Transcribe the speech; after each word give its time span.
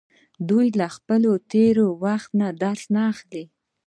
دوی 0.49 0.67
له 0.79 0.87
خپل 0.95 1.23
تیره 1.51 1.85
وخت 2.03 2.29
نه 2.41 2.47
درس 2.63 2.83
اخلي. 3.11 3.43